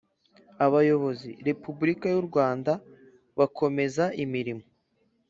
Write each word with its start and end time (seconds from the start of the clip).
Abayobozi 0.65 1.29
Repubulika 1.47 2.05
y 2.13 2.17
u 2.21 2.23
Rwanda 2.27 2.71
bakomeza 3.37 4.03
imirimo 4.23 4.65